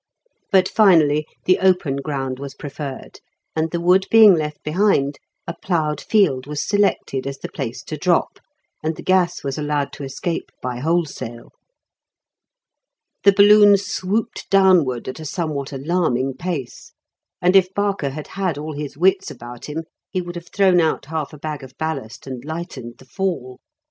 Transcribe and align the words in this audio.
But 0.51 0.67
finally 0.67 1.27
the 1.45 1.59
open 1.59 1.97
ground 1.97 2.39
was 2.39 2.55
preferred, 2.55 3.19
and, 3.55 3.69
the 3.69 3.79
wood 3.79 4.07
being 4.09 4.33
left 4.33 4.63
behind, 4.63 5.19
a 5.45 5.53
ploughed 5.53 6.01
field 6.01 6.47
was 6.47 6.67
selected 6.67 7.27
as 7.27 7.37
the 7.37 7.51
place 7.51 7.83
to 7.83 7.97
drop, 7.97 8.39
and 8.81 8.95
the 8.95 9.03
gas 9.03 9.43
was 9.43 9.59
allowed 9.59 9.93
to 9.93 10.03
escape 10.03 10.49
by 10.59 10.79
wholesale. 10.79 11.51
The 13.25 13.31
balloon 13.33 13.77
swooped 13.77 14.49
downward 14.49 15.07
at 15.07 15.19
a 15.19 15.23
somewhat 15.25 15.71
alarming 15.71 16.33
pace, 16.33 16.93
and 17.39 17.55
if 17.55 17.71
Barker 17.75 18.09
had 18.09 18.29
had 18.29 18.57
all 18.57 18.73
his 18.73 18.97
wits 18.97 19.29
about 19.29 19.65
him 19.65 19.83
he 20.09 20.19
would 20.19 20.33
have 20.33 20.49
thrown 20.49 20.79
out 20.81 21.05
half 21.05 21.31
a 21.31 21.37
bag 21.37 21.61
of 21.61 21.77
ballast 21.77 22.25
and 22.25 22.43
lightened 22.43 22.95
the 22.97 23.05
fall. 23.05 23.59